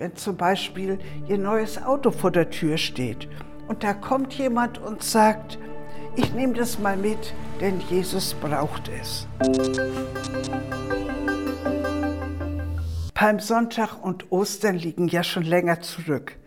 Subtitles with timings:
[0.00, 3.28] wenn zum Beispiel Ihr neues Auto vor der Tür steht
[3.68, 5.58] und da kommt jemand und sagt,
[6.16, 9.28] ich nehme das mal mit, denn Jesus braucht es.
[13.12, 16.38] Palmsonntag und Ostern liegen ja schon länger zurück,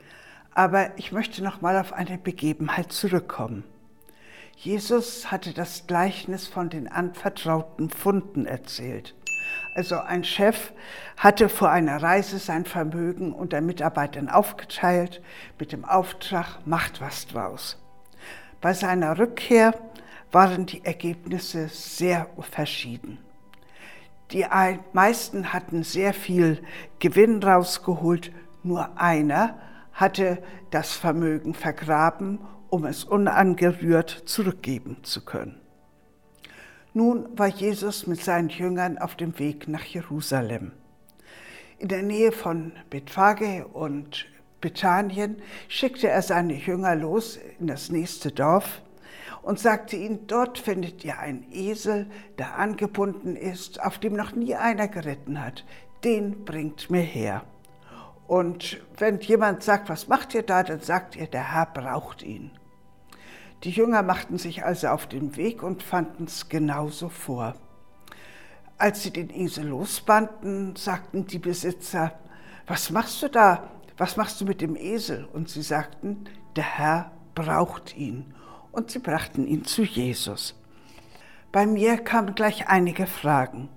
[0.55, 3.63] aber ich möchte noch mal auf eine Begebenheit zurückkommen.
[4.57, 9.13] Jesus hatte das Gleichnis von den anvertrauten Funden erzählt.
[9.73, 10.71] Also ein Chef
[11.17, 15.21] hatte vor einer Reise sein Vermögen unter Mitarbeitern aufgeteilt
[15.57, 17.77] mit dem Auftrag, macht was draus.
[18.61, 19.73] Bei seiner Rückkehr
[20.31, 23.17] waren die Ergebnisse sehr verschieden.
[24.31, 24.45] Die
[24.93, 26.63] meisten hatten sehr viel
[26.99, 28.31] Gewinn rausgeholt,
[28.63, 29.57] nur einer
[29.91, 35.62] hatte das Vermögen vergraben, um es unangerührt zurückgeben zu können.
[36.95, 40.73] Nun war Jesus mit seinen Jüngern auf dem Weg nach Jerusalem.
[41.79, 44.27] In der Nähe von Bethphage und
[44.61, 48.83] Bethanien schickte er seine Jünger los in das nächste Dorf
[49.41, 52.05] und sagte ihnen, dort findet ihr einen Esel,
[52.37, 55.65] der angebunden ist, auf dem noch nie einer geritten hat.
[56.03, 57.43] Den bringt mir her.
[58.27, 62.51] Und wenn jemand sagt, was macht ihr da, dann sagt ihr, der Herr braucht ihn.
[63.63, 67.55] Die Jünger machten sich also auf den Weg und fanden es genauso vor.
[68.77, 72.19] Als sie den Esel losbanden, sagten die Besitzer,
[72.67, 73.69] was machst du da?
[73.97, 75.25] Was machst du mit dem Esel?
[75.31, 76.25] Und sie sagten,
[76.57, 78.33] der Herr braucht ihn.
[78.73, 80.59] Und sie brachten ihn zu Jesus.
[81.53, 83.69] Bei mir kamen gleich einige Fragen.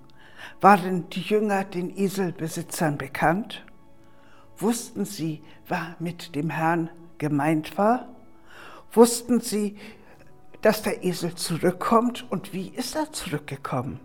[0.61, 3.65] Waren die Jünger den Eselbesitzern bekannt?
[4.57, 8.09] Wussten sie, wer mit dem Herrn gemeint war?
[8.93, 9.77] Wussten sie,
[10.63, 14.01] dass der Esel zurückkommt und wie ist er zurückgekommen.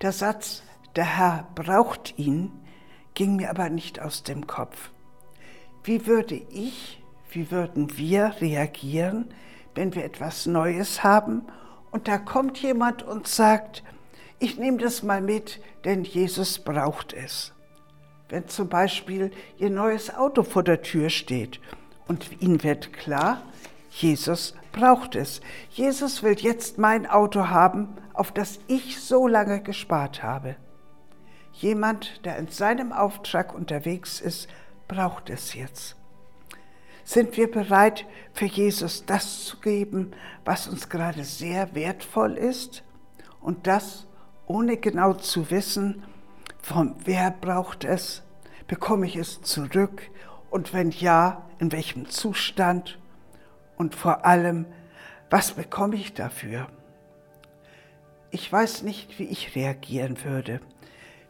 [0.00, 0.62] Der Satz,
[0.96, 2.52] der Herr braucht ihn,
[3.14, 4.90] ging mir aber nicht aus dem Kopf.
[5.84, 9.32] Wie würde ich, wie würden wir reagieren,
[9.74, 11.42] wenn wir etwas Neues haben
[11.90, 13.82] und da kommt jemand und sagt,
[14.38, 17.52] ich nehme das mal mit, denn Jesus braucht es.
[18.28, 21.60] Wenn zum Beispiel Ihr neues Auto vor der Tür steht
[22.08, 23.42] und Ihnen wird klar,
[23.94, 25.42] Jesus braucht es.
[25.70, 30.56] Jesus will jetzt mein Auto haben, auf das ich so lange gespart habe.
[31.52, 34.48] Jemand, der in seinem Auftrag unterwegs ist,
[34.88, 35.96] braucht es jetzt.
[37.04, 40.12] Sind wir bereit, für Jesus das zu geben,
[40.44, 42.84] was uns gerade sehr wertvoll ist?
[43.40, 44.06] Und das
[44.46, 46.02] ohne genau zu wissen,
[46.62, 48.22] von wer braucht es?
[48.68, 50.10] Bekomme ich es zurück?
[50.50, 52.98] Und wenn ja, in welchem Zustand?
[53.76, 54.66] Und vor allem,
[55.30, 56.68] was bekomme ich dafür?
[58.30, 60.60] Ich weiß nicht, wie ich reagieren würde.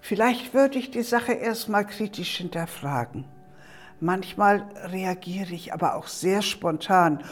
[0.01, 3.25] Vielleicht würde ich die Sache erstmal kritisch hinterfragen.
[4.01, 7.23] Manchmal reagiere ich aber auch sehr spontan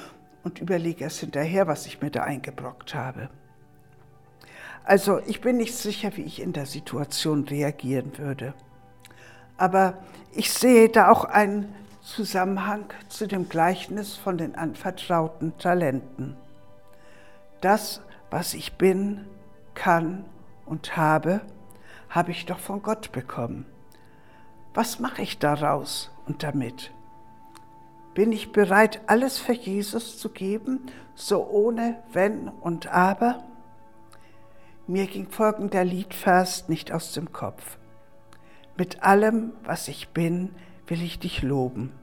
[0.45, 3.29] und überlege erst hinterher, was ich mir da eingebrockt habe.
[4.85, 8.55] Also ich bin nicht sicher, wie ich in der Situation reagieren würde.
[9.57, 9.99] Aber
[10.33, 11.75] ich sehe da auch einen
[12.11, 16.37] Zusammenhang zu dem Gleichnis von den anvertrauten Talenten.
[17.61, 19.27] Das, was ich bin,
[19.75, 20.25] kann
[20.67, 21.41] und habe,
[22.09, 23.65] habe ich doch von Gott bekommen.
[24.75, 26.91] Was mache ich daraus und damit?
[28.15, 30.81] Bin ich bereit, alles für Jesus zu geben,
[31.15, 33.45] so ohne Wenn und Aber?
[34.89, 37.79] Mir ging folgender Liedvers nicht aus dem Kopf.
[38.77, 40.53] Mit allem, was ich bin,
[40.89, 42.00] will ich dich loben.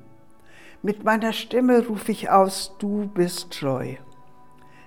[0.84, 3.96] Mit meiner Stimme rufe ich aus, du bist treu.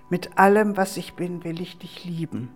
[0.09, 2.55] Mit allem, was ich bin, will ich dich lieben.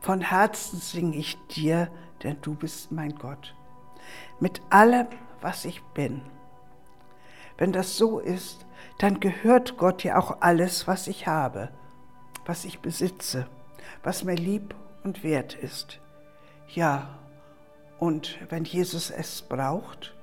[0.00, 1.90] Von Herzen singe ich dir,
[2.22, 3.54] denn du bist mein Gott.
[4.38, 5.08] Mit allem,
[5.40, 6.22] was ich bin.
[7.58, 8.66] Wenn das so ist,
[8.98, 11.70] dann gehört Gott ja auch alles, was ich habe,
[12.44, 13.46] was ich besitze,
[14.02, 16.00] was mir lieb und wert ist.
[16.68, 17.18] Ja,
[17.98, 20.14] und wenn Jesus es braucht,